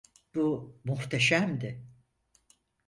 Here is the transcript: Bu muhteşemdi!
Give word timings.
Bu 0.35 0.75
muhteşemdi! 0.83 1.85